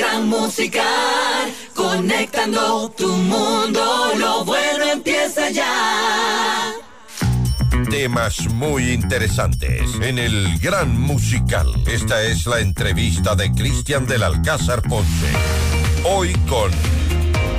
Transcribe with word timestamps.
gran 0.00 0.28
musical, 0.30 1.52
conectando 1.74 2.90
tu 2.96 3.06
mundo, 3.06 4.12
lo 4.16 4.46
bueno 4.46 4.84
empieza 4.90 5.50
ya. 5.50 6.72
Temas 7.90 8.48
muy 8.48 8.92
interesantes 8.92 9.82
en 10.00 10.18
el 10.18 10.58
gran 10.58 10.98
musical. 10.98 11.66
Esta 11.86 12.22
es 12.22 12.46
la 12.46 12.60
entrevista 12.60 13.34
de 13.34 13.52
Cristian 13.52 14.06
del 14.06 14.22
Alcázar 14.22 14.80
Ponce. 14.80 15.32
Hoy 16.04 16.32
con 16.48 16.70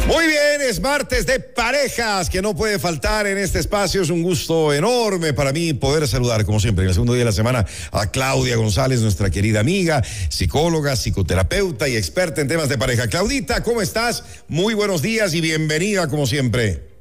muy 0.07 0.27
bien, 0.27 0.61
es 0.69 0.79
martes 0.79 1.25
de 1.25 1.39
parejas 1.39 2.29
que 2.29 2.41
no 2.41 2.55
puede 2.55 2.79
faltar 2.79 3.27
en 3.27 3.37
este 3.37 3.59
espacio. 3.59 4.01
Es 4.01 4.09
un 4.09 4.23
gusto 4.23 4.73
enorme 4.73 5.33
para 5.33 5.51
mí 5.51 5.73
poder 5.73 6.07
saludar, 6.07 6.45
como 6.45 6.59
siempre, 6.59 6.83
en 6.83 6.89
el 6.89 6.93
segundo 6.93 7.13
día 7.13 7.21
de 7.21 7.25
la 7.25 7.31
semana 7.31 7.65
a 7.91 8.11
Claudia 8.11 8.55
González, 8.55 9.01
nuestra 9.01 9.29
querida 9.29 9.59
amiga, 9.59 10.03
psicóloga, 10.29 10.95
psicoterapeuta 10.95 11.87
y 11.87 11.95
experta 11.95 12.41
en 12.41 12.47
temas 12.47 12.69
de 12.69 12.77
pareja. 12.77 13.07
Claudita, 13.07 13.63
¿cómo 13.63 13.81
estás? 13.81 14.23
Muy 14.47 14.73
buenos 14.73 15.01
días 15.01 15.33
y 15.33 15.41
bienvenida, 15.41 16.07
como 16.07 16.25
siempre. 16.27 16.91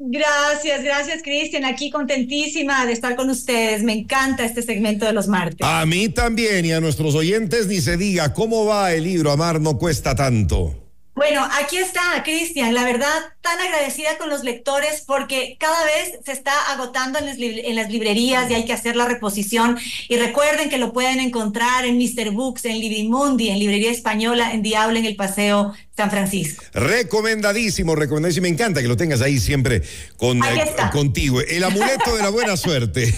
Gracias, 0.00 0.84
gracias 0.84 1.22
Cristian, 1.24 1.64
aquí 1.64 1.90
contentísima 1.90 2.86
de 2.86 2.92
estar 2.92 3.16
con 3.16 3.30
ustedes. 3.30 3.82
Me 3.82 3.92
encanta 3.94 4.44
este 4.44 4.62
segmento 4.62 5.04
de 5.04 5.12
los 5.12 5.26
martes. 5.26 5.58
A 5.60 5.84
mí 5.86 6.08
también 6.08 6.64
y 6.64 6.72
a 6.72 6.80
nuestros 6.80 7.16
oyentes 7.16 7.66
ni 7.66 7.80
se 7.80 7.96
diga 7.96 8.32
cómo 8.32 8.64
va 8.64 8.92
el 8.92 9.02
libro 9.02 9.32
Amar 9.32 9.60
no 9.60 9.76
cuesta 9.76 10.14
tanto. 10.14 10.87
Bueno, 11.18 11.44
aquí 11.60 11.78
está, 11.78 12.22
Cristian. 12.22 12.72
La 12.74 12.84
verdad, 12.84 13.10
tan 13.40 13.58
agradecida 13.58 14.16
con 14.18 14.28
los 14.28 14.44
lectores 14.44 15.02
porque 15.04 15.56
cada 15.58 15.84
vez 15.84 16.20
se 16.24 16.30
está 16.30 16.52
agotando 16.72 17.18
en 17.18 17.26
las, 17.26 17.90
librerías 17.90 18.48
y 18.48 18.54
hay 18.54 18.64
que 18.64 18.72
hacer 18.72 18.94
la 18.94 19.06
reposición. 19.06 19.76
Y 20.08 20.16
recuerden 20.16 20.70
que 20.70 20.78
lo 20.78 20.92
pueden 20.92 21.18
encontrar 21.18 21.84
en 21.84 21.98
Mr. 21.98 22.30
Books, 22.30 22.66
en 22.66 22.78
Librimundi, 22.78 23.48
en 23.48 23.58
Librería 23.58 23.90
Española, 23.90 24.52
en 24.52 24.62
Diablo, 24.62 24.96
en 24.96 25.06
el 25.06 25.16
Paseo 25.16 25.74
San 25.96 26.10
Francisco. 26.10 26.64
Recomendadísimo, 26.74 27.96
recomendadísimo. 27.96 28.44
Me 28.44 28.50
encanta 28.50 28.80
que 28.80 28.86
lo 28.86 28.96
tengas 28.96 29.20
ahí 29.20 29.40
siempre 29.40 29.82
con, 30.16 30.38
eh, 30.44 30.76
contigo. 30.92 31.40
El 31.40 31.64
amuleto 31.64 32.16
de 32.16 32.22
la 32.22 32.28
buena 32.28 32.56
suerte. 32.56 33.12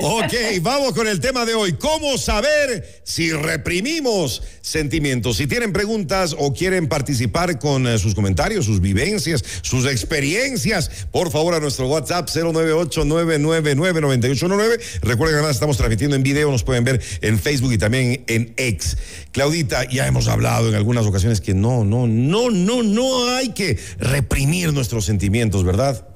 ok, 0.00 0.62
vamos 0.62 0.92
con 0.92 1.08
el 1.08 1.18
tema 1.18 1.44
de 1.44 1.54
hoy. 1.54 1.72
¿Cómo 1.72 2.16
saber 2.16 3.02
si 3.02 3.32
reprimimos 3.32 4.40
sentimientos? 4.60 5.38
Si 5.38 5.48
tienen 5.48 5.72
preguntas 5.72 6.36
o 6.38 6.52
quieren 6.52 6.67
participar 6.88 7.58
con 7.58 7.86
eh, 7.86 7.98
sus 7.98 8.14
comentarios, 8.14 8.66
sus 8.66 8.80
vivencias, 8.80 9.44
sus 9.62 9.86
experiencias, 9.86 11.06
por 11.10 11.30
favor 11.30 11.54
a 11.54 11.60
nuestro 11.60 11.88
WhatsApp 11.88 12.28
098-999-9819. 12.28 14.80
Recuerden 15.02 15.42
que 15.42 15.50
estamos 15.50 15.76
transmitiendo 15.76 16.16
en 16.16 16.22
video, 16.22 16.50
nos 16.50 16.64
pueden 16.64 16.84
ver 16.84 17.02
en 17.22 17.38
Facebook 17.38 17.72
y 17.72 17.78
también 17.78 18.24
en 18.26 18.52
X. 18.56 18.96
Claudita, 19.32 19.88
ya 19.88 20.06
hemos 20.06 20.28
hablado 20.28 20.68
en 20.68 20.74
algunas 20.74 21.06
ocasiones 21.06 21.40
que 21.40 21.54
no, 21.54 21.84
no, 21.84 22.06
no, 22.06 22.50
no, 22.50 22.82
no 22.82 23.28
hay 23.30 23.50
que 23.50 23.78
reprimir 23.98 24.72
nuestros 24.72 25.04
sentimientos, 25.04 25.64
¿verdad? 25.64 26.08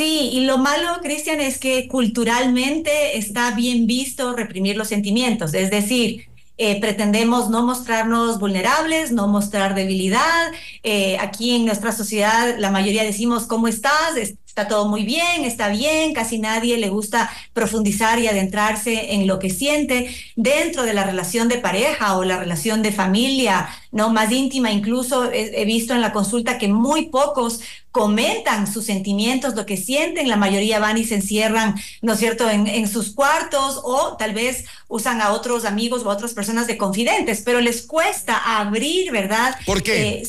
Sí, 0.00 0.30
y 0.32 0.46
lo 0.46 0.56
malo, 0.56 0.86
Cristian, 1.02 1.42
es 1.42 1.58
que 1.58 1.86
culturalmente 1.86 3.18
está 3.18 3.50
bien 3.50 3.86
visto 3.86 4.34
reprimir 4.34 4.78
los 4.78 4.88
sentimientos, 4.88 5.52
es 5.52 5.70
decir, 5.70 6.29
eh, 6.62 6.78
pretendemos 6.78 7.48
no 7.48 7.64
mostrarnos 7.64 8.38
vulnerables, 8.38 9.12
no 9.12 9.26
mostrar 9.28 9.74
debilidad. 9.74 10.52
Eh, 10.82 11.16
aquí 11.18 11.56
en 11.56 11.64
nuestra 11.64 11.90
sociedad 11.90 12.54
la 12.58 12.70
mayoría 12.70 13.02
decimos, 13.02 13.46
¿cómo 13.46 13.66
estás? 13.66 14.14
Está 14.50 14.66
todo 14.66 14.88
muy 14.88 15.04
bien, 15.04 15.44
está 15.44 15.68
bien, 15.68 16.12
casi 16.12 16.40
nadie 16.40 16.76
le 16.76 16.88
gusta 16.88 17.30
profundizar 17.52 18.18
y 18.18 18.26
adentrarse 18.26 19.14
en 19.14 19.28
lo 19.28 19.38
que 19.38 19.48
siente 19.48 20.12
dentro 20.34 20.82
de 20.82 20.92
la 20.92 21.04
relación 21.04 21.46
de 21.46 21.58
pareja 21.58 22.18
o 22.18 22.24
la 22.24 22.36
relación 22.36 22.82
de 22.82 22.90
familia, 22.90 23.68
¿no? 23.92 24.10
Más 24.10 24.32
íntima, 24.32 24.72
incluso 24.72 25.30
he, 25.30 25.64
visto 25.64 25.94
en 25.94 26.00
la 26.00 26.12
consulta 26.12 26.58
que 26.58 26.66
muy 26.66 27.10
pocos 27.10 27.60
comentan 27.92 28.66
sus 28.66 28.86
sentimientos, 28.86 29.54
lo 29.54 29.66
que 29.66 29.76
sienten, 29.76 30.28
la 30.28 30.36
mayoría 30.36 30.80
van 30.80 30.98
y 30.98 31.04
se 31.04 31.14
encierran, 31.14 31.76
¿no 32.02 32.14
es 32.14 32.18
cierto?, 32.18 32.50
en, 32.50 32.88
sus 32.88 33.14
cuartos 33.14 33.80
o 33.84 34.16
tal 34.16 34.34
vez 34.34 34.64
usan 34.88 35.20
a 35.20 35.30
otros 35.30 35.64
amigos 35.64 36.02
o 36.02 36.10
a 36.10 36.14
otras 36.14 36.34
personas 36.34 36.66
de 36.66 36.76
confidentes, 36.76 37.42
pero 37.44 37.60
les 37.60 37.82
cuesta 37.82 38.58
abrir, 38.58 39.12
¿verdad? 39.12 39.54
¿Por 39.64 39.80
qué? 39.84 40.08
Eh, 40.08 40.28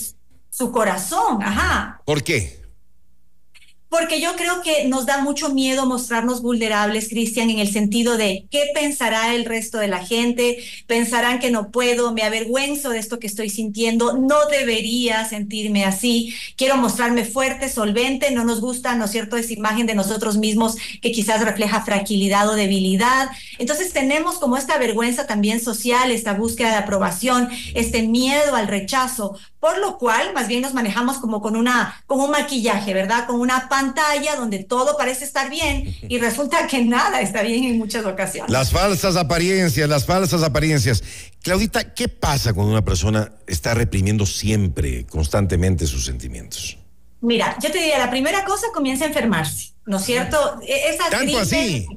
su 0.51 0.71
corazón, 0.71 1.41
ajá. 1.41 2.01
¿Por 2.05 2.21
qué? 2.21 2.60
Porque 3.91 4.22
yo 4.22 4.38
creo 4.38 4.62
que 4.62 4.88
nos 4.88 5.06
da 5.06 5.18
mucho 5.18 5.50
miedo 5.50 5.85
mostrarnos 5.85 6.41
vulnerables, 6.41 7.09
Cristian, 7.09 7.50
en 7.50 7.59
el 7.59 7.69
sentido 7.69 8.16
de 8.16 8.47
qué 8.50 8.72
pensará 8.74 9.35
el 9.35 9.44
resto 9.44 9.79
de 9.79 9.90
la 9.90 10.06
gente, 10.06 10.63
pensarán 10.88 11.40
que 11.40 11.52
no 11.52 11.72
puedo, 11.72 12.13
me 12.13 12.24
avergüenzo 12.24 12.91
de 12.91 13.00
esto 13.00 13.19
que 13.19 13.28
estoy 13.28 13.50
sintiendo, 13.50 14.18
no 14.18 14.46
debería 14.46 15.25
sentirme 15.25 15.84
así, 15.84 16.34
quiero 16.56 16.78
mostrarme 16.78 17.25
fuerte, 17.25 17.68
solvente, 17.68 18.31
no 18.31 18.46
nos 18.46 18.62
gusta, 18.62 18.96
¿no 18.96 19.03
es 19.06 19.12
cierto?, 19.12 19.35
esa 19.35 19.52
imagen 19.52 19.88
de 19.88 19.94
nosotros 19.94 20.38
mismos 20.38 20.78
que 21.02 21.12
quizás 21.12 21.44
refleja 21.44 21.84
fragilidad 21.84 22.47
o 22.47 22.56
debilidad. 22.56 23.29
Entonces 23.59 23.91
tenemos 23.91 24.40
como 24.40 24.56
esta 24.56 24.78
vergüenza 24.78 25.28
también 25.28 25.59
social, 25.59 26.12
esta 26.12 26.34
búsqueda 26.34 26.69
de 26.69 26.78
aprobación, 26.78 27.50
este 27.75 28.03
miedo 28.03 28.56
al 28.56 28.69
rechazo, 28.69 29.38
por 29.59 29.78
lo 29.79 29.97
cual 29.97 30.34
más 30.34 30.47
bien 30.47 30.62
nos 30.62 30.73
manejamos 30.73 31.18
como 31.18 31.41
con 31.41 31.56
una 31.56 32.03
con 32.08 32.19
un 32.19 32.31
maquillaje, 32.31 32.94
¿verdad? 32.94 33.28
Con 33.28 33.40
una 33.40 33.69
pantalla 33.81 34.35
donde 34.35 34.63
todo 34.63 34.97
parece 34.97 35.25
estar 35.25 35.49
bien 35.49 35.95
y 36.07 36.19
resulta 36.19 36.67
que 36.67 36.83
nada 36.83 37.21
está 37.21 37.41
bien 37.41 37.63
en 37.63 37.77
muchas 37.77 38.05
ocasiones. 38.05 38.51
Las 38.51 38.71
falsas 38.71 39.15
apariencias, 39.15 39.89
las 39.89 40.05
falsas 40.05 40.43
apariencias. 40.43 41.03
Claudita, 41.41 41.93
¿qué 41.93 42.07
pasa 42.07 42.53
cuando 42.53 42.71
una 42.71 42.85
persona 42.85 43.33
está 43.47 43.73
reprimiendo 43.73 44.25
siempre, 44.25 45.05
constantemente 45.07 45.87
sus 45.87 46.05
sentimientos? 46.05 46.77
Mira, 47.21 47.55
yo 47.61 47.71
te 47.71 47.77
diría, 47.77 47.99
la 47.99 48.09
primera 48.09 48.45
cosa 48.45 48.67
comienza 48.73 49.05
a 49.05 49.07
enfermarse, 49.07 49.73
¿no 49.85 49.97
es 49.97 50.03
cierto? 50.03 50.59
E-, 50.67 50.89
Esas 50.89 51.09
¿Tanto 51.09 51.39
así? 51.39 51.87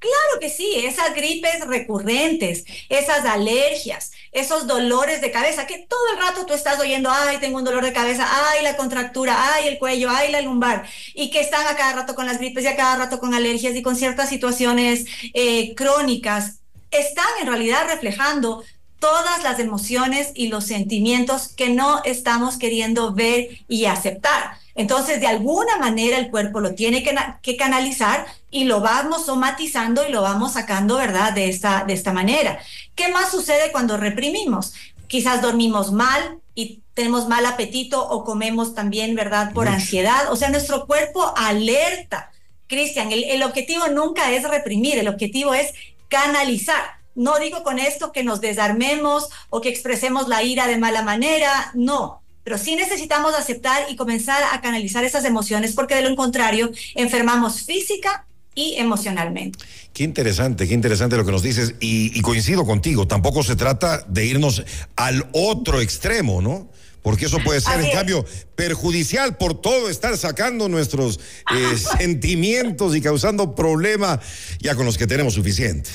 Claro 0.00 0.40
que 0.40 0.48
sí, 0.48 0.76
esas 0.76 1.14
gripes 1.14 1.66
recurrentes, 1.66 2.64
esas 2.88 3.26
alergias, 3.26 4.12
esos 4.32 4.66
dolores 4.66 5.20
de 5.20 5.30
cabeza, 5.30 5.66
que 5.66 5.86
todo 5.88 6.00
el 6.12 6.20
rato 6.20 6.46
tú 6.46 6.54
estás 6.54 6.78
oyendo, 6.78 7.10
ay, 7.10 7.38
tengo 7.38 7.58
un 7.58 7.64
dolor 7.64 7.84
de 7.84 7.92
cabeza, 7.92 8.28
ay, 8.30 8.62
la 8.62 8.76
contractura, 8.76 9.54
ay, 9.54 9.68
el 9.68 9.78
cuello, 9.78 10.08
ay, 10.10 10.30
la 10.30 10.40
lumbar, 10.40 10.86
y 11.14 11.30
que 11.30 11.40
están 11.40 11.66
a 11.66 11.76
cada 11.76 11.94
rato 11.94 12.14
con 12.14 12.26
las 12.26 12.38
gripes 12.38 12.64
y 12.64 12.68
a 12.68 12.76
cada 12.76 12.96
rato 12.96 13.18
con 13.18 13.34
alergias 13.34 13.74
y 13.74 13.82
con 13.82 13.96
ciertas 13.96 14.28
situaciones 14.28 15.06
eh, 15.34 15.74
crónicas, 15.74 16.60
están 16.90 17.26
en 17.40 17.48
realidad 17.48 17.86
reflejando 17.88 18.64
todas 19.00 19.42
las 19.42 19.58
emociones 19.58 20.30
y 20.34 20.48
los 20.48 20.66
sentimientos 20.66 21.48
que 21.48 21.70
no 21.70 22.02
estamos 22.04 22.58
queriendo 22.58 23.12
ver 23.14 23.48
y 23.66 23.86
aceptar. 23.86 24.60
Entonces, 24.74 25.20
de 25.20 25.26
alguna 25.26 25.78
manera 25.78 26.16
el 26.18 26.30
cuerpo 26.30 26.60
lo 26.60 26.74
tiene 26.74 27.02
que, 27.02 27.56
canalizar 27.56 28.26
y 28.50 28.64
lo 28.64 28.80
vamos 28.80 29.26
somatizando 29.26 30.06
y 30.06 30.12
lo 30.12 30.22
vamos 30.22 30.52
sacando, 30.52 30.96
¿verdad? 30.96 31.32
De 31.32 31.48
esta, 31.48 31.84
de 31.84 31.92
esta 31.92 32.12
manera. 32.12 32.58
¿Qué 33.00 33.08
más 33.08 33.30
sucede 33.30 33.72
cuando 33.72 33.96
reprimimos? 33.96 34.74
Quizás 35.06 35.40
dormimos 35.40 35.90
mal 35.90 36.38
y 36.54 36.82
tenemos 36.92 37.28
mal 37.28 37.46
apetito 37.46 38.06
o 38.06 38.24
comemos 38.24 38.74
también, 38.74 39.14
¿verdad? 39.14 39.54
Por 39.54 39.68
ansiedad. 39.68 40.30
O 40.30 40.36
sea, 40.36 40.50
nuestro 40.50 40.86
cuerpo 40.86 41.32
alerta. 41.34 42.30
Cristian, 42.66 43.10
el 43.10 43.42
objetivo 43.42 43.88
nunca 43.88 44.30
es 44.32 44.46
reprimir, 44.46 44.98
el 44.98 45.08
objetivo 45.08 45.54
es 45.54 45.72
canalizar. 46.08 46.82
No 47.14 47.38
digo 47.38 47.62
con 47.62 47.78
esto 47.78 48.12
que 48.12 48.22
nos 48.22 48.42
desarmemos 48.42 49.30
o 49.48 49.62
que 49.62 49.70
expresemos 49.70 50.28
la 50.28 50.42
ira 50.42 50.66
de 50.66 50.76
mala 50.76 51.00
manera, 51.00 51.70
no 51.72 52.20
pero 52.42 52.56
sí 52.58 52.74
necesitamos 52.74 53.34
aceptar 53.34 53.84
y 53.90 53.96
comenzar 53.96 54.42
a 54.52 54.60
canalizar 54.60 55.04
esas 55.04 55.24
emociones 55.24 55.74
porque 55.74 55.94
de 55.94 56.02
lo 56.02 56.16
contrario 56.16 56.70
enfermamos 56.94 57.62
física 57.62 58.26
y 58.60 58.74
emocionalmente. 58.78 59.58
Qué 59.92 60.04
interesante, 60.04 60.68
qué 60.68 60.74
interesante 60.74 61.16
lo 61.16 61.24
que 61.24 61.32
nos 61.32 61.42
dices 61.42 61.74
y, 61.80 62.20
coincido 62.20 62.64
contigo, 62.66 63.06
tampoco 63.06 63.42
se 63.42 63.56
trata 63.56 64.04
de 64.06 64.26
irnos 64.26 64.62
al 64.96 65.26
otro 65.32 65.80
extremo, 65.80 66.42
¿no? 66.42 66.70
Porque 67.02 67.26
eso 67.26 67.38
puede 67.42 67.62
ser, 67.62 67.80
en 67.80 67.90
cambio, 67.92 68.26
perjudicial 68.54 69.38
por 69.38 69.58
todo 69.58 69.88
estar 69.88 70.16
sacando 70.18 70.68
nuestros 70.68 71.18
eh, 71.54 71.78
sentimientos 71.98 72.94
y 72.94 73.00
causando 73.00 73.54
problemas 73.54 74.20
ya 74.60 74.74
con 74.74 74.84
los 74.84 74.98
que 74.98 75.06
tenemos 75.06 75.32
suficiente 75.34 75.88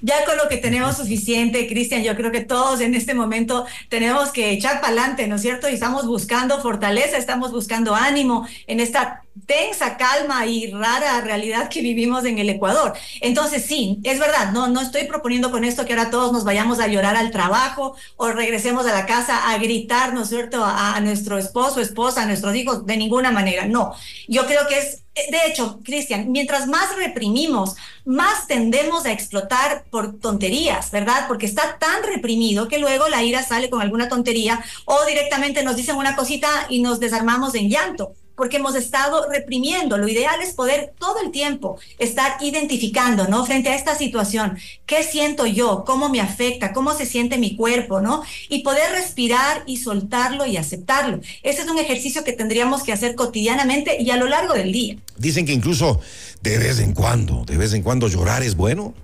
ya 0.00 0.24
con 0.24 0.36
lo 0.36 0.48
que 0.48 0.56
tenemos 0.56 0.96
suficiente, 0.96 1.66
Cristian, 1.66 2.02
yo 2.02 2.16
creo 2.16 2.32
que 2.32 2.40
todos 2.40 2.80
en 2.80 2.94
este 2.94 3.14
momento 3.14 3.66
tenemos 3.88 4.30
que 4.30 4.50
echar 4.50 4.80
para 4.80 4.88
adelante, 4.88 5.26
¿no 5.26 5.36
es 5.36 5.42
cierto? 5.42 5.68
Y 5.68 5.74
estamos 5.74 6.06
buscando 6.06 6.60
fortaleza, 6.62 7.18
estamos 7.18 7.52
buscando 7.52 7.94
ánimo 7.94 8.46
en 8.66 8.80
esta 8.80 9.25
tensa, 9.46 9.96
calma 9.96 10.46
y 10.46 10.70
rara 10.70 11.20
realidad 11.20 11.68
que 11.68 11.82
vivimos 11.82 12.24
en 12.24 12.38
el 12.38 12.48
Ecuador. 12.48 12.94
Entonces, 13.20 13.64
sí, 13.64 14.00
es 14.04 14.18
verdad, 14.18 14.52
no, 14.52 14.68
no 14.68 14.80
estoy 14.80 15.04
proponiendo 15.04 15.50
con 15.50 15.64
esto 15.64 15.84
que 15.84 15.92
ahora 15.92 16.10
todos 16.10 16.32
nos 16.32 16.44
vayamos 16.44 16.80
a 16.80 16.86
llorar 16.86 17.16
al 17.16 17.30
trabajo 17.30 17.96
o 18.16 18.28
regresemos 18.28 18.86
a 18.86 18.92
la 18.92 19.06
casa 19.06 19.50
a 19.50 19.58
gritar, 19.58 20.14
¿no 20.14 20.22
es 20.22 20.28
cierto?, 20.28 20.64
a, 20.64 20.96
a 20.96 21.00
nuestro 21.00 21.38
esposo, 21.38 21.80
esposa, 21.80 22.22
a 22.22 22.26
nuestros 22.26 22.54
hijos, 22.54 22.86
de 22.86 22.96
ninguna 22.96 23.30
manera. 23.30 23.66
No, 23.66 23.94
yo 24.28 24.46
creo 24.46 24.66
que 24.68 24.78
es 24.78 25.02
de 25.30 25.46
hecho, 25.46 25.80
Cristian, 25.82 26.30
mientras 26.30 26.66
más 26.66 26.94
reprimimos, 26.94 27.74
más 28.04 28.46
tendemos 28.46 29.06
a 29.06 29.12
explotar 29.12 29.86
por 29.90 30.18
tonterías, 30.20 30.90
¿verdad? 30.90 31.26
Porque 31.26 31.46
está 31.46 31.78
tan 31.78 32.02
reprimido 32.02 32.68
que 32.68 32.78
luego 32.78 33.08
la 33.08 33.22
ira 33.22 33.42
sale 33.42 33.70
con 33.70 33.80
alguna 33.80 34.10
tontería 34.10 34.62
o 34.84 35.06
directamente 35.06 35.62
nos 35.62 35.76
dicen 35.76 35.96
una 35.96 36.16
cosita 36.16 36.66
y 36.68 36.82
nos 36.82 37.00
desarmamos 37.00 37.54
en 37.54 37.70
llanto 37.70 38.12
porque 38.36 38.58
hemos 38.58 38.74
estado 38.74 39.28
reprimiendo. 39.30 39.98
Lo 39.98 40.08
ideal 40.08 40.40
es 40.42 40.54
poder 40.54 40.92
todo 40.98 41.20
el 41.20 41.30
tiempo 41.30 41.78
estar 41.98 42.36
identificando, 42.40 43.26
¿no? 43.28 43.44
Frente 43.44 43.70
a 43.70 43.74
esta 43.74 43.94
situación, 43.94 44.58
¿qué 44.86 45.02
siento 45.02 45.46
yo? 45.46 45.84
¿Cómo 45.84 46.08
me 46.08 46.20
afecta? 46.20 46.72
¿Cómo 46.72 46.94
se 46.94 47.06
siente 47.06 47.38
mi 47.38 47.56
cuerpo? 47.56 48.00
¿No? 48.00 48.22
Y 48.48 48.62
poder 48.62 48.92
respirar 48.92 49.64
y 49.66 49.78
soltarlo 49.78 50.46
y 50.46 50.56
aceptarlo. 50.56 51.20
Ese 51.42 51.62
es 51.62 51.68
un 51.68 51.78
ejercicio 51.78 52.24
que 52.24 52.32
tendríamos 52.32 52.82
que 52.82 52.92
hacer 52.92 53.14
cotidianamente 53.14 54.00
y 54.00 54.10
a 54.10 54.16
lo 54.16 54.26
largo 54.26 54.54
del 54.54 54.72
día. 54.72 54.96
Dicen 55.16 55.46
que 55.46 55.52
incluso 55.52 56.00
de 56.42 56.58
vez 56.58 56.78
en 56.78 56.92
cuando, 56.92 57.44
de 57.44 57.56
vez 57.56 57.72
en 57.72 57.82
cuando 57.82 58.08
llorar 58.08 58.42
es 58.42 58.54
bueno. 58.54 58.94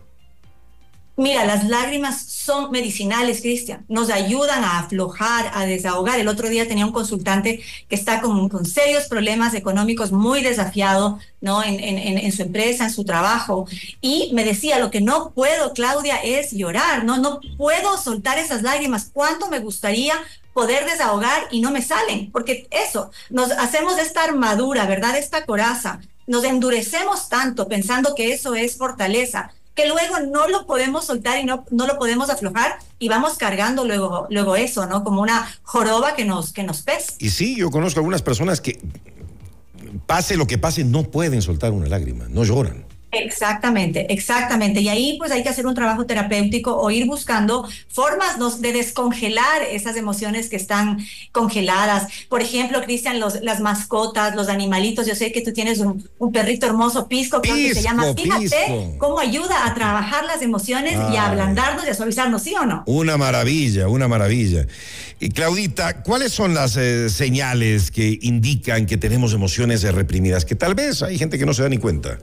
Mira, 1.17 1.45
las 1.45 1.65
lágrimas 1.65 2.23
son 2.23 2.71
medicinales, 2.71 3.43
Cristian. 3.43 3.85
Nos 3.87 4.09
ayudan 4.09 4.65
a 4.65 4.79
aflojar, 4.79 5.51
a 5.53 5.67
desahogar. 5.67 6.19
El 6.19 6.27
otro 6.27 6.49
día 6.49 6.67
tenía 6.67 6.87
un 6.87 6.93
consultante 6.93 7.63
que 7.89 7.95
está 7.95 8.23
con, 8.23 8.65
serios 8.65 9.09
problemas 9.09 9.53
económicos, 9.53 10.11
muy 10.11 10.43
desafiado, 10.43 11.19
¿no? 11.43 11.63
En, 11.63 11.81
en, 11.81 11.99
en, 12.17 12.33
su 12.33 12.43
empresa, 12.43 12.85
en 12.85 12.91
su 12.91 13.05
trabajo. 13.05 13.67
Y 14.01 14.31
me 14.33 14.43
decía, 14.43 14.79
lo 14.79 14.91
que 14.91 15.03
no 15.03 15.33
puedo, 15.35 15.75
Claudia, 15.75 16.17
es 16.17 16.53
llorar, 16.53 17.05
¿no? 17.05 17.19
No 17.19 17.41
puedo 17.59 17.99
soltar 17.99 18.39
esas 18.39 18.63
lágrimas. 18.63 19.11
¿Cuánto 19.13 19.49
me 19.49 19.59
gustaría 19.59 20.15
poder 20.55 20.87
desahogar 20.87 21.47
y 21.51 21.61
no 21.61 21.71
me 21.71 21.83
salen? 21.83 22.33
Porque 22.33 22.69
eso, 22.71 23.11
nos 23.29 23.51
hacemos 23.51 23.99
esta 23.99 24.25
armadura, 24.25 24.87
¿verdad? 24.87 25.19
Esta 25.19 25.45
coraza. 25.45 26.01
Nos 26.27 26.45
endurecemos 26.45 27.29
tanto 27.29 27.69
pensando 27.69 28.15
que 28.15 28.33
eso 28.33 28.55
es 28.55 28.79
fortaleza 28.79 29.53
que 29.75 29.89
luego 29.89 30.21
no 30.31 30.49
lo 30.49 30.67
podemos 30.67 31.07
soltar 31.07 31.39
y 31.39 31.45
no, 31.45 31.65
no 31.71 31.87
lo 31.87 31.99
podemos 31.99 32.29
aflojar 32.31 32.79
y 32.99 33.09
vamos 33.09 33.39
cargando 33.39 33.85
luego, 33.85 34.27
luego 34.31 34.57
eso, 34.57 34.87
¿no? 34.87 35.03
Como 35.03 35.23
una 35.23 35.51
joroba 35.63 36.15
que 36.15 36.25
nos, 36.25 36.53
que 36.53 36.63
nos 36.63 36.83
pesa. 36.83 37.15
Y 37.19 37.31
sí, 37.31 37.57
yo 37.57 37.71
conozco 37.71 38.01
algunas 38.01 38.23
personas 38.23 38.61
que 38.61 38.81
pase 40.07 40.37
lo 40.37 40.47
que 40.47 40.59
pase, 40.59 40.85
no 40.85 41.05
pueden 41.05 41.43
soltar 41.43 41.73
una 41.73 41.89
lágrima, 41.89 42.27
no 42.29 42.45
lloran. 42.45 42.85
Exactamente, 43.13 44.11
exactamente. 44.11 44.81
Y 44.81 44.89
ahí 44.89 45.17
pues 45.19 45.31
hay 45.33 45.43
que 45.43 45.51
hacer 45.51 45.67
un 45.67 45.75
trabajo 45.75 46.07
terapéutico 46.07 46.75
o 46.75 46.91
ir 46.91 47.07
buscando 47.07 47.69
formas 47.89 48.39
de 48.63 48.73
descongelar 48.73 49.63
esas 49.71 49.97
emociones 49.97 50.49
que 50.49 50.57
están 50.57 50.99
congeladas. 51.31 52.09
Por 52.31 52.41
ejemplo, 52.41 52.81
Cristian, 52.81 53.21
las 53.21 53.61
mascotas, 53.61 54.35
los 54.35 54.49
animalitos. 54.49 55.07
Yo 55.07 55.15
sé 55.15 55.31
que 55.31 55.43
tú 55.43 55.53
tienes 55.53 55.81
un, 55.81 56.33
perrito 56.33 56.65
hermoso, 56.65 57.07
Pisco, 57.07 57.43
que 57.43 57.75
se 57.75 57.83
llama. 57.83 58.15
Fíjate 58.15 58.97
cómo 58.97 59.19
ayuda 59.19 59.67
a 59.67 59.75
trabajar 59.75 60.25
las 60.25 60.41
emociones 60.41 60.95
y 61.13 61.17
a 61.17 61.27
ablandarnos 61.27 61.87
y 61.87 61.91
a 61.91 61.95
suavizarnos, 61.95 62.43
¿sí 62.43 62.55
o 62.55 62.65
no? 62.65 62.83
Una 62.87 63.19
maravilla, 63.19 63.89
una 63.89 64.09
maravilla. 64.09 64.67
Y 65.21 65.29
Claudita, 65.29 66.03
¿cuáles 66.03 66.33
son 66.33 66.55
las 66.55 66.79
eh, 66.79 67.11
señales 67.11 67.91
que 67.91 68.19
indican 68.23 68.87
que 68.87 68.97
tenemos 68.97 69.35
emociones 69.35 69.83
reprimidas? 69.83 70.47
Que 70.47 70.55
tal 70.55 70.75
vez 70.75 71.03
hay 71.03 71.19
gente 71.19 71.39
que 71.39 71.45
no 71.45 71.53
se 71.53 71.63
da 71.63 71.69
ni 71.69 71.79
cuenta. 71.79 72.19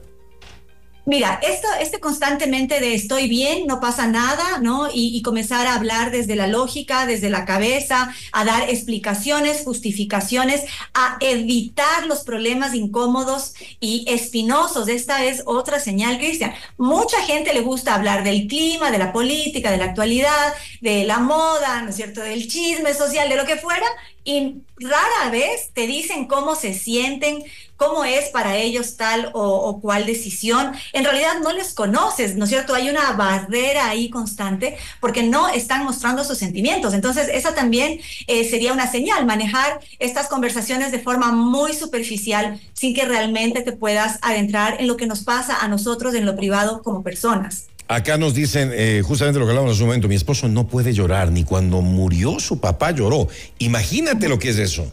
Mira, 1.06 1.40
esto, 1.42 1.66
este 1.80 1.98
constantemente 1.98 2.78
de 2.78 2.94
estoy 2.94 3.28
bien, 3.28 3.66
no 3.66 3.80
pasa 3.80 4.06
nada, 4.06 4.58
¿no? 4.60 4.88
Y, 4.92 5.20
comenzar 5.22 5.66
a 5.66 5.74
hablar 5.74 6.10
desde 6.10 6.36
la 6.36 6.46
lógica, 6.46 7.06
desde 7.06 7.30
la 7.30 7.44
cabeza, 7.44 8.14
a 8.32 8.44
dar 8.44 8.68
explicaciones, 8.68 9.62
justificaciones, 9.64 10.64
a 10.94 11.16
evitar 11.20 12.06
los 12.06 12.20
problemas 12.20 12.74
incómodos 12.74 13.54
y 13.80 14.04
espinosos. 14.08 14.88
Esta 14.88 15.24
es 15.24 15.42
otra 15.46 15.80
señal, 15.80 16.18
Cristian. 16.18 16.52
Mucha 16.76 17.20
gente 17.22 17.54
le 17.54 17.60
gusta 17.60 17.94
hablar 17.94 18.22
del 18.22 18.46
clima, 18.46 18.90
de 18.90 18.98
la 18.98 19.12
política, 19.12 19.70
de 19.70 19.78
la 19.78 19.86
actualidad, 19.86 20.54
de 20.80 21.04
la 21.04 21.18
moda, 21.18 21.82
¿no 21.82 21.90
es 21.90 21.96
cierto? 21.96 22.20
Del 22.20 22.46
chisme 22.48 22.92
social, 22.94 23.28
de 23.28 23.36
lo 23.36 23.46
que 23.46 23.56
fuera, 23.56 23.86
y 24.24 24.62
rara 24.76 25.30
vez 25.30 25.70
te 25.72 25.86
dicen 25.86 26.26
cómo 26.26 26.54
se 26.54 26.74
sienten, 26.74 27.42
cómo 27.76 28.04
es 28.04 28.28
para 28.28 28.56
ellos 28.56 28.96
tal 28.96 29.30
o, 29.32 29.80
cual 29.80 30.04
decisión. 30.04 30.72
En 30.92 31.04
realidad 31.04 31.40
no 31.42 31.52
les 31.52 31.72
conoces, 31.72 32.36
¿no 32.36 32.44
es 32.44 32.50
cierto? 32.50 32.74
Hay 32.74 32.90
una 32.90 33.12
barrera 33.12 33.88
ahí 33.88 34.10
constante 34.10 34.76
porque 35.00 35.22
no 35.22 35.48
están 35.48 35.84
mostrando 35.84 36.22
sus 36.22 36.38
sentimientos. 36.38 36.92
Entonces, 36.92 37.28
esa 37.32 37.54
también 37.54 38.00
eh, 38.26 38.44
sería 38.44 38.74
una 38.74 38.90
señal, 38.90 39.24
manejar 39.24 39.80
estas 39.98 40.28
conversaciones 40.28 40.92
de 40.92 40.98
forma 40.98 41.32
muy 41.32 41.72
superficial 41.72 42.60
sin 42.74 42.94
que 42.94 43.06
realmente 43.06 43.62
te 43.62 43.72
puedas 43.72 44.18
adentrar 44.20 44.76
en 44.78 44.86
lo 44.86 44.96
que 44.96 45.06
nos 45.06 45.24
pasa 45.24 45.58
a 45.60 45.68
nosotros 45.68 46.14
en 46.14 46.26
lo 46.26 46.36
privado 46.36 46.82
como 46.82 47.02
personas. 47.02 47.70
Acá 47.90 48.16
nos 48.18 48.34
dicen 48.34 48.70
eh, 48.72 49.02
justamente 49.04 49.40
lo 49.40 49.46
que 49.46 49.50
hablamos 49.50 49.72
hace 49.72 49.82
un 49.82 49.88
momento, 49.88 50.06
mi 50.06 50.14
esposo 50.14 50.46
no 50.46 50.68
puede 50.68 50.92
llorar, 50.92 51.32
ni 51.32 51.42
cuando 51.42 51.82
murió 51.82 52.38
su 52.38 52.60
papá 52.60 52.92
lloró. 52.92 53.26
Imagínate 53.58 54.28
lo 54.28 54.38
que 54.38 54.50
es 54.50 54.58
eso. 54.58 54.92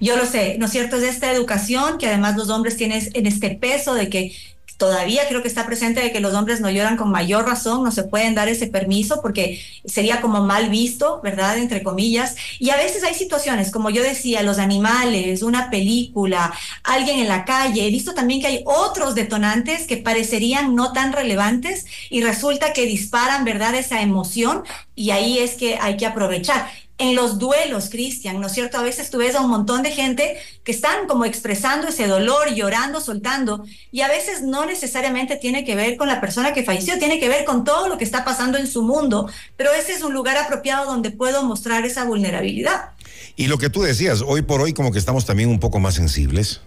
Yo 0.00 0.16
lo 0.16 0.26
sé, 0.26 0.58
¿no 0.60 0.66
es 0.66 0.70
cierto? 0.70 0.94
Es 0.94 1.02
esta 1.02 1.32
educación 1.32 1.98
que 1.98 2.06
además 2.06 2.36
los 2.36 2.50
hombres 2.50 2.76
tienen 2.76 3.02
en 3.12 3.26
este 3.26 3.50
peso 3.50 3.94
de 3.94 4.08
que 4.08 4.32
todavía 4.76 5.28
creo 5.28 5.42
que 5.42 5.48
está 5.48 5.66
presente 5.66 6.00
de 6.00 6.12
que 6.12 6.20
los 6.20 6.34
hombres 6.34 6.60
no 6.60 6.70
lloran 6.70 6.96
con 6.96 7.10
mayor 7.10 7.46
razón, 7.46 7.82
no 7.84 7.90
se 7.90 8.04
pueden 8.04 8.34
dar 8.34 8.48
ese 8.48 8.66
permiso 8.66 9.20
porque 9.22 9.60
sería 9.84 10.20
como 10.20 10.42
mal 10.42 10.68
visto, 10.68 11.20
¿verdad? 11.22 11.58
Entre 11.58 11.82
comillas. 11.82 12.36
Y 12.58 12.70
a 12.70 12.76
veces 12.76 13.02
hay 13.04 13.14
situaciones, 13.14 13.70
como 13.70 13.90
yo 13.90 14.02
decía, 14.02 14.42
los 14.42 14.58
animales, 14.58 15.42
una 15.42 15.70
película, 15.70 16.52
alguien 16.84 17.18
en 17.20 17.28
la 17.28 17.44
calle. 17.44 17.86
He 17.86 17.90
visto 17.90 18.14
también 18.14 18.40
que 18.40 18.48
hay 18.48 18.62
otros 18.64 19.14
detonantes 19.14 19.86
que 19.86 19.96
parecerían 19.96 20.74
no 20.74 20.92
tan 20.92 21.12
relevantes 21.12 21.86
y 22.10 22.22
resulta 22.22 22.72
que 22.72 22.86
disparan, 22.86 23.44
¿verdad? 23.44 23.74
Esa 23.74 24.02
emoción 24.02 24.64
y 24.94 25.10
ahí 25.10 25.38
es 25.38 25.54
que 25.54 25.78
hay 25.80 25.96
que 25.96 26.06
aprovechar 26.06 26.68
en 26.98 27.14
los 27.14 27.38
duelos, 27.38 27.90
Cristian, 27.90 28.40
¿no 28.40 28.46
es 28.46 28.54
cierto? 28.54 28.78
A 28.78 28.82
veces 28.82 29.10
tú 29.10 29.18
ves 29.18 29.34
a 29.34 29.42
un 29.42 29.50
montón 29.50 29.82
de 29.82 29.90
gente 29.90 30.38
que 30.64 30.72
están 30.72 31.06
como 31.06 31.26
expresando 31.26 31.88
ese 31.88 32.06
dolor, 32.06 32.54
llorando, 32.54 33.00
soltando, 33.00 33.64
y 33.92 34.00
a 34.00 34.08
veces 34.08 34.42
no 34.42 34.64
necesariamente 34.64 35.36
tiene 35.36 35.64
que 35.64 35.76
ver 35.76 35.96
con 35.96 36.08
la 36.08 36.20
persona 36.20 36.54
que 36.54 36.64
falleció, 36.64 36.98
tiene 36.98 37.20
que 37.20 37.28
ver 37.28 37.44
con 37.44 37.64
todo 37.64 37.88
lo 37.88 37.98
que 37.98 38.04
está 38.04 38.24
pasando 38.24 38.56
en 38.56 38.66
su 38.66 38.82
mundo, 38.82 39.28
pero 39.56 39.72
ese 39.72 39.92
es 39.92 40.02
un 40.02 40.14
lugar 40.14 40.38
apropiado 40.38 40.86
donde 40.86 41.10
puedo 41.10 41.42
mostrar 41.42 41.84
esa 41.84 42.04
vulnerabilidad. 42.04 42.92
Y 43.36 43.48
lo 43.48 43.58
que 43.58 43.68
tú 43.68 43.82
decías, 43.82 44.22
hoy 44.26 44.40
por 44.40 44.62
hoy 44.62 44.72
como 44.72 44.90
que 44.90 44.98
estamos 44.98 45.26
también 45.26 45.50
un 45.50 45.60
poco 45.60 45.78
más 45.78 45.94
sensibles. 45.94 46.62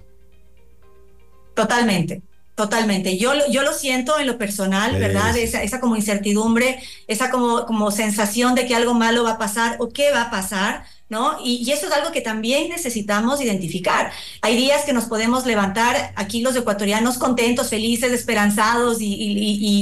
Totalmente. 1.55 2.21
Totalmente. 2.59 3.17
Yo, 3.17 3.31
yo 3.49 3.63
lo 3.63 3.71
siento 3.71 4.19
en 4.19 4.27
lo 4.27 4.37
personal, 4.37 4.99
¿verdad? 4.99 5.37
Esa, 5.37 5.63
esa 5.63 5.79
como 5.79 5.95
incertidumbre, 5.95 6.83
esa 7.07 7.31
como, 7.31 7.65
como 7.65 7.89
sensación 7.89 8.53
de 8.53 8.65
que 8.65 8.75
algo 8.75 8.93
malo 8.93 9.23
va 9.23 9.31
a 9.31 9.37
pasar 9.37 9.77
o 9.79 9.87
qué 9.87 10.11
va 10.11 10.23
a 10.23 10.29
pasar, 10.29 10.83
¿no? 11.07 11.37
Y, 11.41 11.71
eso 11.71 11.87
es 11.87 11.93
algo 11.93 12.11
que 12.11 12.19
también 12.19 12.67
necesitamos 12.67 13.39
identificar. 13.39 14.11
Hay 14.41 14.57
días 14.57 14.83
que 14.83 14.91
nos 14.91 15.05
podemos 15.05 15.45
levantar 15.45 16.11
aquí 16.17 16.41
los 16.41 16.53
ecuatorianos 16.53 17.17
contentos, 17.17 17.69
felices, 17.69 18.11
esperanzados 18.11 18.97
y, 18.99 19.15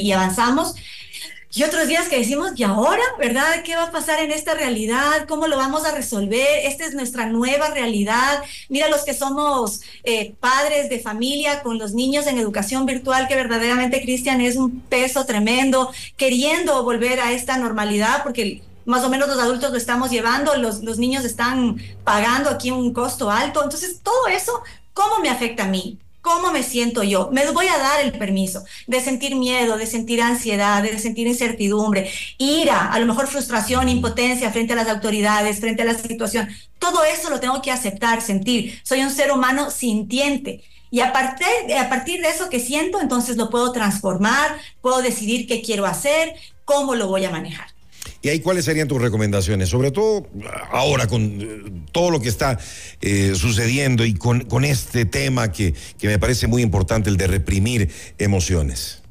y 0.03 0.11
avanzamos, 0.11 0.75
y 1.53 1.63
otros 1.63 1.87
días 1.87 2.07
que 2.09 2.17
decimos, 2.17 2.51
¿y 2.55 2.63
ahora? 2.63 3.01
¿Verdad? 3.17 3.63
¿Qué 3.63 3.75
va 3.75 3.83
a 3.83 3.91
pasar 3.91 4.19
en 4.19 4.31
esta 4.31 4.53
realidad? 4.53 5.25
¿Cómo 5.27 5.47
lo 5.47 5.57
vamos 5.57 5.85
a 5.85 5.91
resolver? 5.95 6.65
Esta 6.65 6.85
es 6.85 6.93
nuestra 6.93 7.25
nueva 7.25 7.69
realidad. 7.69 8.43
Mira 8.69 8.89
los 8.89 9.05
que 9.05 9.13
somos 9.13 9.81
eh, 10.03 10.35
padres 10.39 10.89
de 10.89 10.99
familia 10.99 11.63
con 11.63 11.79
los 11.79 11.93
niños 11.93 12.27
en 12.27 12.37
educación 12.37 12.85
virtual, 12.85 13.27
que 13.27 13.35
verdaderamente, 13.35 14.01
Cristian, 14.01 14.41
es 14.41 14.57
un 14.57 14.81
peso 14.81 15.25
tremendo, 15.25 15.91
queriendo 16.17 16.83
volver 16.83 17.21
a 17.21 17.31
esta 17.31 17.57
normalidad, 17.57 18.23
porque 18.23 18.61
más 18.85 19.03
o 19.03 19.09
menos 19.09 19.27
los 19.29 19.39
adultos 19.39 19.71
lo 19.71 19.77
estamos 19.77 20.11
llevando, 20.11 20.55
los, 20.55 20.83
los 20.83 20.97
niños 20.97 21.23
están 21.23 21.77
pagando 22.03 22.49
aquí 22.49 22.71
un 22.71 22.93
costo 22.93 23.31
alto. 23.31 23.63
Entonces, 23.63 24.01
todo 24.03 24.27
eso, 24.27 24.61
¿cómo 24.93 25.19
me 25.19 25.29
afecta 25.29 25.63
a 25.63 25.67
mí? 25.67 25.97
¿Cómo 26.27 26.51
me 26.51 26.61
siento 26.61 27.03
yo? 27.03 27.29
Me 27.31 27.49
voy 27.51 27.67
a 27.67 27.77
dar 27.77 28.01
el 28.01 28.11
permiso 28.11 28.65
de 28.85 28.99
sentir 28.99 29.37
miedo, 29.37 29.77
de 29.77 29.85
sentir 29.85 30.21
ansiedad, 30.21 30.83
de 30.83 30.99
sentir 30.99 31.25
incertidumbre, 31.25 32.11
ira, 32.37 32.91
a 32.91 32.99
lo 32.99 33.05
mejor 33.05 33.27
frustración, 33.27 33.87
impotencia 33.87 34.51
frente 34.51 34.73
a 34.73 34.75
las 34.75 34.89
autoridades, 34.89 35.61
frente 35.61 35.83
a 35.83 35.85
la 35.85 35.93
situación. 35.93 36.49
Todo 36.79 37.05
eso 37.05 37.29
lo 37.29 37.39
tengo 37.39 37.61
que 37.61 37.71
aceptar, 37.71 38.21
sentir. 38.21 38.77
Soy 38.83 39.03
un 39.03 39.09
ser 39.09 39.31
humano 39.31 39.71
sintiente. 39.71 40.65
Y 40.91 40.99
a 40.99 41.13
partir, 41.13 41.47
a 41.79 41.87
partir 41.87 42.21
de 42.21 42.27
eso 42.27 42.49
que 42.49 42.59
siento, 42.59 42.99
entonces 42.99 43.37
lo 43.37 43.49
puedo 43.49 43.71
transformar, 43.71 44.57
puedo 44.81 45.01
decidir 45.01 45.47
qué 45.47 45.61
quiero 45.61 45.85
hacer, 45.85 46.35
cómo 46.65 46.95
lo 46.95 47.07
voy 47.07 47.23
a 47.23 47.31
manejar. 47.31 47.76
¿Y 48.21 48.29
ahí 48.29 48.39
cuáles 48.39 48.65
serían 48.65 48.87
tus 48.87 49.01
recomendaciones? 49.01 49.69
Sobre 49.69 49.91
todo 49.91 50.27
ahora 50.71 51.07
con 51.07 51.21
eh, 51.23 51.71
todo 51.91 52.11
lo 52.11 52.19
que 52.19 52.29
está 52.29 52.59
eh, 53.01 53.33
sucediendo 53.35 54.05
y 54.05 54.13
con, 54.13 54.41
con 54.41 54.65
este 54.65 55.05
tema 55.05 55.51
que, 55.51 55.73
que 55.97 56.07
me 56.07 56.19
parece 56.19 56.47
muy 56.47 56.61
importante, 56.61 57.09
el 57.09 57.17
de 57.17 57.27
reprimir 57.27 57.89
emociones. 58.17 59.01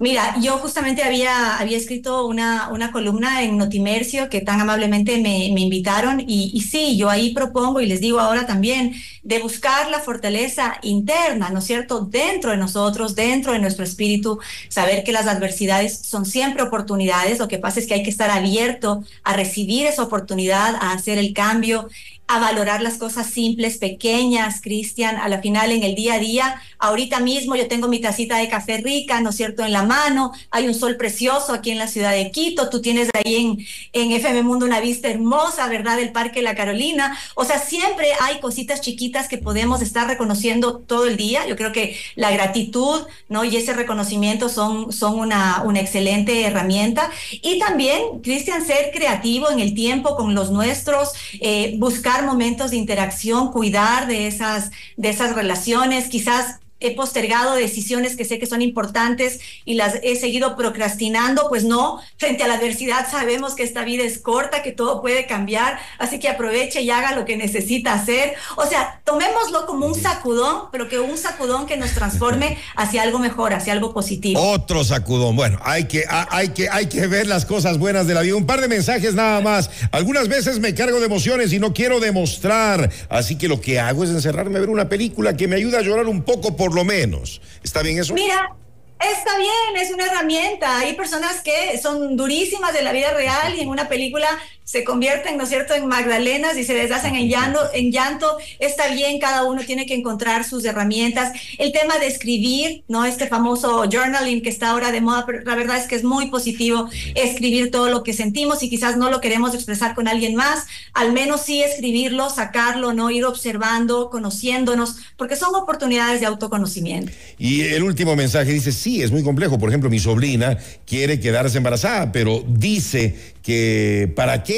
Mira, 0.00 0.34
yo 0.40 0.58
justamente 0.58 1.04
había, 1.04 1.56
había 1.56 1.78
escrito 1.78 2.26
una, 2.26 2.68
una 2.70 2.90
columna 2.90 3.42
en 3.44 3.56
Notimercio 3.56 4.28
que 4.28 4.40
tan 4.40 4.60
amablemente 4.60 5.18
me, 5.18 5.50
me 5.54 5.60
invitaron 5.60 6.20
y, 6.20 6.50
y, 6.52 6.60
sí, 6.62 6.98
yo 6.98 7.08
ahí 7.08 7.32
propongo 7.32 7.80
y 7.80 7.86
les 7.86 8.00
digo 8.00 8.18
ahora 8.18 8.44
también 8.44 8.92
de 9.22 9.38
buscar 9.38 9.88
la 9.90 10.00
fortaleza 10.00 10.78
interna, 10.82 11.50
¿no 11.50 11.60
es 11.60 11.64
cierto?, 11.66 12.00
dentro 12.00 12.50
de 12.50 12.56
nosotros, 12.56 13.14
dentro 13.14 13.52
de 13.52 13.60
nuestro 13.60 13.84
espíritu, 13.84 14.40
saber 14.68 15.04
que 15.04 15.12
las 15.12 15.28
adversidades 15.28 16.00
son 16.00 16.26
siempre 16.26 16.64
oportunidades, 16.64 17.38
lo 17.38 17.48
que 17.48 17.58
pasa 17.58 17.78
es 17.78 17.86
que 17.86 17.94
hay 17.94 18.02
que 18.02 18.10
estar 18.10 18.30
abierto 18.30 19.04
a 19.22 19.34
recibir 19.36 19.86
esa 19.86 20.02
oportunidad, 20.02 20.74
a 20.74 20.92
hacer 20.92 21.18
el 21.18 21.32
cambio 21.32 21.88
a 22.26 22.38
valorar 22.38 22.82
las 22.82 22.96
cosas 22.96 23.26
simples, 23.26 23.76
pequeñas, 23.76 24.60
Cristian, 24.62 25.16
a 25.16 25.28
la 25.28 25.40
final 25.42 25.72
en 25.72 25.82
el 25.82 25.94
día 25.94 26.14
a 26.14 26.18
día. 26.18 26.62
Ahorita 26.78 27.20
mismo 27.20 27.54
yo 27.54 27.68
tengo 27.68 27.86
mi 27.86 28.00
tacita 28.00 28.38
de 28.38 28.48
café 28.48 28.78
rica, 28.78 29.20
¿no 29.20 29.30
es 29.30 29.36
cierto?, 29.36 29.64
en 29.64 29.72
la 29.72 29.82
mano, 29.82 30.32
hay 30.50 30.66
un 30.66 30.74
sol 30.74 30.96
precioso 30.96 31.52
aquí 31.52 31.70
en 31.70 31.78
la 31.78 31.86
ciudad 31.86 32.12
de 32.12 32.30
Quito, 32.30 32.70
tú 32.70 32.80
tienes 32.80 33.10
ahí 33.14 33.36
en, 33.36 33.66
en 33.92 34.12
FM 34.12 34.42
Mundo 34.42 34.64
una 34.64 34.80
vista 34.80 35.08
hermosa, 35.08 35.68
¿verdad?, 35.68 35.96
del 35.96 36.12
Parque 36.12 36.40
La 36.40 36.54
Carolina. 36.54 37.16
O 37.34 37.44
sea, 37.44 37.58
siempre 37.58 38.08
hay 38.20 38.40
cositas 38.40 38.80
chiquitas 38.80 39.28
que 39.28 39.38
podemos 39.38 39.82
estar 39.82 40.06
reconociendo 40.06 40.78
todo 40.78 41.06
el 41.06 41.16
día. 41.16 41.46
Yo 41.46 41.56
creo 41.56 41.72
que 41.72 41.96
la 42.14 42.30
gratitud, 42.30 43.02
¿no?, 43.28 43.44
y 43.44 43.56
ese 43.56 43.74
reconocimiento 43.74 44.48
son, 44.48 44.92
son 44.92 45.18
una, 45.18 45.62
una 45.64 45.80
excelente 45.80 46.44
herramienta. 46.44 47.10
Y 47.30 47.58
también, 47.58 48.20
Cristian, 48.22 48.64
ser 48.64 48.92
creativo 48.92 49.50
en 49.50 49.60
el 49.60 49.74
tiempo 49.74 50.16
con 50.16 50.34
los 50.34 50.50
nuestros, 50.50 51.10
eh, 51.40 51.74
buscar 51.78 52.13
momentos 52.22 52.70
de 52.70 52.76
interacción, 52.76 53.50
cuidar 53.50 54.06
de 54.06 54.26
esas, 54.26 54.70
de 54.96 55.10
esas 55.10 55.34
relaciones, 55.34 56.08
quizás 56.08 56.60
he 56.80 56.94
postergado 56.94 57.54
decisiones 57.54 58.16
que 58.16 58.24
sé 58.24 58.38
que 58.38 58.46
son 58.46 58.62
importantes 58.62 59.40
y 59.64 59.74
las 59.74 59.94
he 60.02 60.16
seguido 60.16 60.56
procrastinando, 60.56 61.48
pues 61.48 61.64
no, 61.64 62.00
frente 62.18 62.42
a 62.42 62.48
la 62.48 62.54
adversidad 62.54 63.10
sabemos 63.10 63.54
que 63.54 63.62
esta 63.62 63.84
vida 63.84 64.04
es 64.04 64.18
corta, 64.18 64.62
que 64.62 64.72
todo 64.72 65.00
puede 65.00 65.26
cambiar, 65.26 65.78
así 65.98 66.18
que 66.18 66.28
aproveche 66.28 66.82
y 66.82 66.90
haga 66.90 67.14
lo 67.14 67.24
que 67.24 67.36
necesita 67.36 67.94
hacer. 67.94 68.34
O 68.56 68.66
sea, 68.66 69.00
tomémoslo 69.04 69.66
como 69.66 69.86
un 69.86 69.94
sacudón, 69.94 70.64
pero 70.72 70.88
que 70.88 70.98
un 70.98 71.16
sacudón 71.16 71.66
que 71.66 71.76
nos 71.76 71.92
transforme 71.92 72.58
hacia 72.76 73.02
algo 73.02 73.18
mejor, 73.18 73.54
hacia 73.54 73.72
algo 73.72 73.94
positivo. 73.94 74.40
Otro 74.40 74.84
sacudón. 74.84 75.36
Bueno, 75.36 75.58
hay 75.62 75.84
que, 75.84 76.04
hay 76.08 76.48
que, 76.50 76.68
hay 76.68 76.86
que 76.86 77.06
ver 77.06 77.26
las 77.26 77.46
cosas 77.46 77.78
buenas 77.78 78.06
de 78.06 78.14
la 78.14 78.22
vida. 78.22 78.36
Un 78.36 78.46
par 78.46 78.60
de 78.60 78.68
mensajes 78.68 79.14
nada 79.14 79.40
más. 79.40 79.70
Algunas 79.92 80.28
veces 80.28 80.60
me 80.60 80.74
cargo 80.74 81.00
de 81.00 81.06
emociones 81.06 81.52
y 81.52 81.58
no 81.58 81.72
quiero 81.72 82.00
demostrar, 82.00 82.90
así 83.08 83.36
que 83.36 83.48
lo 83.48 83.60
que 83.60 83.80
hago 83.80 84.04
es 84.04 84.10
encerrarme 84.10 84.58
a 84.58 84.60
ver 84.60 84.70
una 84.70 84.88
película 84.88 85.36
que 85.36 85.48
me 85.48 85.56
ayuda 85.56 85.78
a 85.78 85.82
llorar 85.82 86.06
un 86.06 86.22
poco 86.22 86.56
por 86.56 86.63
lo 86.72 86.84
menos. 86.84 87.40
¿Está 87.62 87.82
bien 87.82 87.98
eso? 87.98 88.14
Mira, 88.14 88.54
Está 89.00 89.36
bien, 89.36 89.76
es 89.76 89.90
una 89.90 90.06
herramienta. 90.06 90.78
Hay 90.78 90.94
personas 90.94 91.42
que 91.42 91.76
son 91.78 92.16
durísimas 92.16 92.72
de 92.72 92.82
la 92.82 92.92
vida 92.92 93.12
real 93.12 93.54
y 93.54 93.60
en 93.60 93.68
una 93.68 93.88
película 93.88 94.28
se 94.64 94.82
convierten, 94.82 95.36
¿no 95.36 95.44
es 95.44 95.50
cierto?, 95.50 95.74
en 95.74 95.86
magdalenas 95.86 96.56
y 96.56 96.64
se 96.64 96.74
deshacen 96.74 97.14
en 97.14 97.28
llanto, 97.28 97.60
en 97.74 97.92
llanto. 97.92 98.38
Está 98.58 98.88
bien, 98.88 99.20
cada 99.20 99.44
uno 99.44 99.62
tiene 99.64 99.86
que 99.86 99.94
encontrar 99.94 100.44
sus 100.44 100.64
herramientas. 100.64 101.32
El 101.58 101.72
tema 101.72 101.98
de 101.98 102.06
escribir, 102.06 102.82
¿no? 102.88 103.04
Este 103.04 103.26
famoso 103.26 103.84
journaling 103.90 104.42
que 104.42 104.48
está 104.48 104.70
ahora 104.70 104.90
de 104.90 105.00
moda, 105.00 105.24
pero 105.26 105.42
la 105.42 105.54
verdad 105.54 105.76
es 105.76 105.86
que 105.86 105.96
es 105.96 106.04
muy 106.04 106.26
positivo 106.30 106.88
escribir 107.14 107.70
todo 107.70 107.90
lo 107.90 108.02
que 108.02 108.14
sentimos 108.14 108.62
y 108.62 108.70
quizás 108.70 108.96
no 108.96 109.10
lo 109.10 109.20
queremos 109.20 109.54
expresar 109.54 109.94
con 109.94 110.08
alguien 110.08 110.34
más, 110.34 110.66
al 110.94 111.12
menos 111.12 111.42
sí 111.42 111.62
escribirlo, 111.62 112.30
sacarlo, 112.30 112.94
¿no? 112.94 113.10
Ir 113.10 113.24
observando, 113.26 114.08
conociéndonos, 114.08 114.96
porque 115.16 115.36
son 115.36 115.54
oportunidades 115.54 116.20
de 116.20 116.26
autoconocimiento. 116.26 117.12
Y 117.38 117.62
el 117.62 117.82
último 117.82 118.16
mensaje 118.16 118.52
dice, 118.52 118.72
sí, 118.72 119.02
es 119.02 119.10
muy 119.10 119.22
complejo. 119.22 119.58
Por 119.58 119.68
ejemplo, 119.68 119.90
mi 119.90 119.98
sobrina 119.98 120.58
quiere 120.86 121.20
quedarse 121.20 121.58
embarazada, 121.58 122.12
pero 122.12 122.42
dice 122.46 123.34
que 123.42 124.10
para 124.16 124.42
qué, 124.42 124.53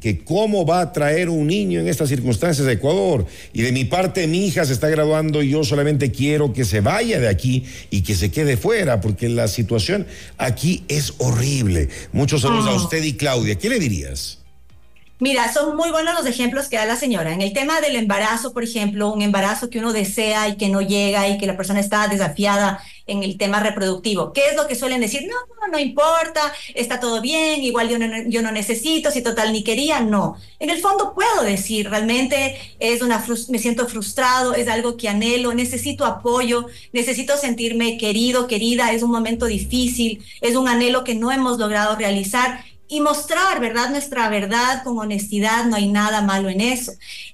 que 0.00 0.22
cómo 0.24 0.66
va 0.66 0.80
a 0.80 0.92
traer 0.92 1.28
un 1.28 1.46
niño 1.46 1.80
en 1.80 1.88
estas 1.88 2.08
circunstancias 2.08 2.66
de 2.66 2.74
Ecuador. 2.74 3.26
Y 3.52 3.62
de 3.62 3.72
mi 3.72 3.84
parte, 3.84 4.26
mi 4.26 4.46
hija 4.46 4.64
se 4.64 4.72
está 4.72 4.88
graduando 4.88 5.42
y 5.42 5.50
yo 5.50 5.64
solamente 5.64 6.10
quiero 6.10 6.52
que 6.52 6.64
se 6.64 6.80
vaya 6.80 7.20
de 7.20 7.28
aquí 7.28 7.64
y 7.90 8.02
que 8.02 8.14
se 8.14 8.30
quede 8.30 8.56
fuera, 8.56 9.00
porque 9.00 9.28
la 9.28 9.48
situación 9.48 10.06
aquí 10.36 10.84
es 10.88 11.14
horrible. 11.18 11.88
Muchos 12.12 12.42
saludos 12.42 12.66
a 12.66 12.70
ah. 12.70 12.76
usted 12.76 13.02
y 13.02 13.14
Claudia. 13.14 13.56
¿Qué 13.56 13.68
le 13.68 13.78
dirías? 13.78 14.38
Mira, 15.20 15.52
son 15.52 15.76
muy 15.76 15.90
buenos 15.90 16.14
los 16.14 16.26
ejemplos 16.26 16.68
que 16.68 16.76
da 16.76 16.86
la 16.86 16.94
señora. 16.94 17.32
En 17.32 17.42
el 17.42 17.52
tema 17.52 17.80
del 17.80 17.96
embarazo, 17.96 18.52
por 18.52 18.62
ejemplo, 18.62 19.12
un 19.12 19.20
embarazo 19.20 19.68
que 19.68 19.80
uno 19.80 19.92
desea 19.92 20.48
y 20.48 20.56
que 20.56 20.68
no 20.68 20.80
llega 20.80 21.28
y 21.28 21.38
que 21.38 21.46
la 21.46 21.56
persona 21.56 21.80
está 21.80 22.06
desafiada 22.06 22.80
en 23.08 23.24
el 23.24 23.36
tema 23.36 23.58
reproductivo. 23.58 24.32
¿Qué 24.32 24.48
es 24.50 24.56
lo 24.56 24.68
que 24.68 24.76
suelen 24.76 25.00
decir? 25.00 25.26
No, 25.26 25.66
no, 25.72 25.78
importa, 25.78 26.52
está 26.74 27.00
todo 27.00 27.20
bien, 27.20 27.64
igual 27.64 27.88
yo 27.88 27.98
no, 27.98 28.06
yo 28.28 28.42
no 28.42 28.52
necesito, 28.52 29.10
si 29.10 29.22
total 29.22 29.52
ni 29.52 29.64
quería, 29.64 30.00
no. 30.00 30.36
En 30.60 30.70
el 30.70 30.78
fondo 30.78 31.14
puedo 31.14 31.42
decir, 31.42 31.90
realmente 31.90 32.56
es 32.78 33.02
una 33.02 33.24
me 33.48 33.58
siento 33.58 33.88
frustrado, 33.88 34.54
es 34.54 34.68
algo 34.68 34.96
que 34.96 35.08
anhelo, 35.08 35.52
necesito 35.52 36.04
apoyo, 36.04 36.66
necesito 36.92 37.36
sentirme 37.36 37.98
querido, 37.98 38.46
querida, 38.46 38.92
es 38.92 39.02
un 39.02 39.10
momento 39.10 39.46
difícil, 39.46 40.22
es 40.40 40.54
un 40.54 40.68
anhelo 40.68 41.02
que 41.02 41.14
no 41.14 41.32
hemos 41.32 41.58
logrado 41.58 41.96
realizar 41.96 42.64
y 42.88 43.00
mostrar, 43.00 43.60
¿verdad? 43.60 43.90
Nuestra 43.90 44.28
verdad 44.30 44.82
con 44.82 44.98
honestidad, 44.98 45.66
no 45.66 45.76
hay 45.76 45.88
nada 45.88 46.22
malo 46.22 46.48
en 46.48 46.60
eso. 46.60 46.92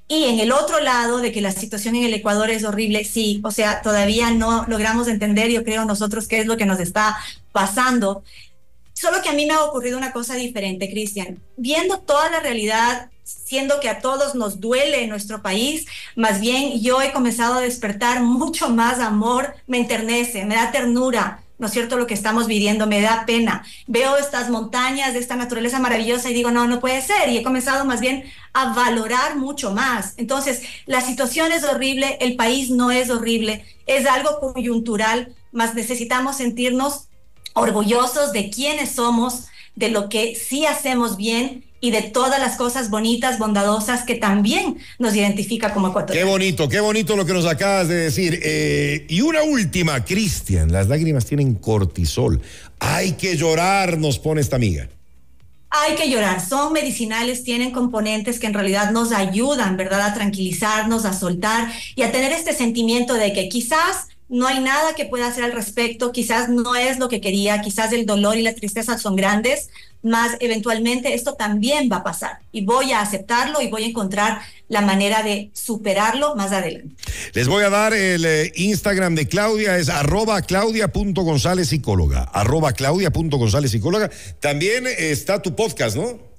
Y 0.08 0.24
en 0.24 0.40
el 0.40 0.52
otro 0.52 0.80
lado 0.80 1.18
de 1.18 1.32
que 1.32 1.40
la 1.40 1.52
situación 1.52 1.94
en 1.94 2.04
el 2.04 2.14
Ecuador 2.14 2.50
es 2.50 2.64
horrible, 2.64 3.04
sí, 3.04 3.40
o 3.44 3.50
sea, 3.50 3.80
todavía 3.80 4.30
no 4.32 4.64
logramos 4.66 5.06
entender, 5.06 5.50
yo 5.50 5.64
creo 5.64 5.84
nosotros, 5.84 6.26
qué 6.26 6.40
es 6.40 6.46
lo 6.46 6.56
que 6.56 6.66
nos 6.66 6.80
está 6.80 7.16
pasando. 7.52 8.24
Solo 8.92 9.22
que 9.22 9.28
a 9.28 9.32
mí 9.32 9.46
me 9.46 9.54
ha 9.54 9.64
ocurrido 9.64 9.96
una 9.96 10.12
cosa 10.12 10.34
diferente, 10.34 10.90
Cristian. 10.90 11.40
Viendo 11.56 12.00
toda 12.00 12.30
la 12.30 12.40
realidad, 12.40 13.10
siendo 13.22 13.80
que 13.80 13.88
a 13.88 14.00
todos 14.00 14.34
nos 14.34 14.60
duele 14.60 15.06
nuestro 15.06 15.40
país, 15.40 15.86
más 16.16 16.40
bien 16.40 16.80
yo 16.80 17.00
he 17.00 17.12
comenzado 17.12 17.54
a 17.54 17.60
despertar 17.60 18.22
mucho 18.24 18.70
más 18.70 18.98
amor, 18.98 19.54
me 19.66 19.78
enternece, 19.78 20.44
me 20.44 20.56
da 20.56 20.72
ternura, 20.72 21.43
¿no 21.64 21.68
es 21.68 21.72
cierto? 21.72 21.96
Lo 21.96 22.06
que 22.06 22.12
estamos 22.12 22.46
viviendo 22.46 22.86
me 22.86 23.00
da 23.00 23.24
pena. 23.24 23.64
Veo 23.86 24.18
estas 24.18 24.50
montañas 24.50 25.14
de 25.14 25.18
esta 25.18 25.34
naturaleza 25.34 25.78
maravillosa 25.78 26.28
y 26.28 26.34
digo, 26.34 26.50
no, 26.50 26.66
no 26.66 26.78
puede 26.78 27.00
ser. 27.00 27.30
Y 27.30 27.38
he 27.38 27.42
comenzado 27.42 27.86
más 27.86 28.02
bien 28.02 28.24
a 28.52 28.74
valorar 28.74 29.36
mucho 29.36 29.72
más. 29.72 30.12
Entonces, 30.18 30.60
la 30.84 31.00
situación 31.00 31.52
es 31.52 31.64
horrible, 31.64 32.18
el 32.20 32.36
país 32.36 32.68
no 32.68 32.90
es 32.90 33.08
horrible, 33.08 33.64
es 33.86 34.06
algo 34.06 34.40
coyuntural, 34.40 35.34
más 35.52 35.74
necesitamos 35.74 36.36
sentirnos 36.36 37.08
orgullosos 37.54 38.32
de 38.32 38.50
quiénes 38.50 38.90
somos, 38.90 39.46
de 39.76 39.88
lo 39.88 40.08
que 40.08 40.34
sí 40.34 40.66
hacemos 40.66 41.16
bien 41.16 41.64
y 41.80 41.90
de 41.90 42.00
todas 42.00 42.40
las 42.40 42.56
cosas 42.56 42.88
bonitas, 42.88 43.38
bondadosas 43.38 44.04
que 44.04 44.14
también 44.14 44.78
nos 44.98 45.14
identifica 45.14 45.74
como 45.74 45.88
ecuatorianos. 45.88 46.26
Qué 46.26 46.30
bonito, 46.30 46.68
qué 46.68 46.80
bonito 46.80 47.14
lo 47.14 47.26
que 47.26 47.34
nos 47.34 47.44
acabas 47.44 47.88
de 47.88 47.96
decir. 47.96 48.40
Eh, 48.42 49.04
y 49.08 49.20
una 49.20 49.42
última, 49.42 50.02
Cristian, 50.02 50.72
las 50.72 50.88
lágrimas 50.88 51.26
tienen 51.26 51.54
cortisol. 51.54 52.40
Hay 52.78 53.12
que 53.12 53.36
llorar, 53.36 53.98
nos 53.98 54.18
pone 54.18 54.40
esta 54.40 54.56
amiga. 54.56 54.88
Hay 55.68 55.96
que 55.96 56.08
llorar, 56.08 56.40
son 56.40 56.72
medicinales, 56.72 57.42
tienen 57.42 57.72
componentes 57.72 58.38
que 58.38 58.46
en 58.46 58.54
realidad 58.54 58.92
nos 58.92 59.10
ayudan, 59.10 59.76
¿verdad?, 59.76 60.02
a 60.02 60.14
tranquilizarnos, 60.14 61.04
a 61.04 61.12
soltar 61.12 61.70
y 61.96 62.02
a 62.02 62.12
tener 62.12 62.30
este 62.32 62.54
sentimiento 62.54 63.14
de 63.14 63.32
que 63.32 63.48
quizás 63.48 64.06
no 64.28 64.46
hay 64.46 64.60
nada 64.60 64.94
que 64.94 65.04
pueda 65.04 65.26
hacer 65.26 65.44
al 65.44 65.52
respecto, 65.52 66.12
quizás 66.12 66.48
no 66.48 66.74
es 66.74 66.98
lo 66.98 67.08
que 67.08 67.20
quería, 67.20 67.60
quizás 67.60 67.92
el 67.92 68.06
dolor 68.06 68.36
y 68.36 68.42
la 68.42 68.54
tristeza 68.54 68.98
son 68.98 69.16
grandes, 69.16 69.68
más 70.02 70.36
eventualmente 70.40 71.14
esto 71.14 71.34
también 71.34 71.88
va 71.90 71.96
a 71.96 72.04
pasar 72.04 72.38
y 72.52 72.64
voy 72.64 72.92
a 72.92 73.00
aceptarlo 73.00 73.60
y 73.62 73.68
voy 73.68 73.84
a 73.84 73.86
encontrar 73.86 74.40
la 74.68 74.82
manera 74.82 75.22
de 75.22 75.50
superarlo 75.54 76.36
más 76.36 76.52
adelante. 76.52 76.94
Les 77.32 77.48
voy 77.48 77.64
a 77.64 77.70
dar 77.70 77.94
el 77.94 78.24
eh, 78.24 78.52
Instagram 78.56 79.14
de 79.14 79.26
Claudia, 79.28 79.78
es 79.78 79.88
arroba 79.88 80.42
claudia.gonzález 80.42 81.68
psicóloga, 81.68 82.22
arroba 82.22 82.72
psicóloga. 82.72 84.10
También 84.40 84.86
está 84.98 85.40
tu 85.40 85.54
podcast, 85.54 85.96
¿no? 85.96 86.33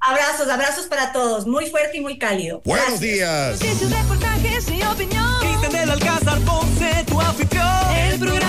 Abrazos, 0.00 0.48
abrazos 0.48 0.86
para 0.86 1.12
todos. 1.12 1.46
Muy 1.46 1.66
fuerte 1.66 1.98
y 1.98 2.00
muy 2.00 2.18
cálido. 2.18 2.62
Buenos 2.64 3.00
días. 3.00 3.60
El 3.60 3.76
programa 8.18 8.46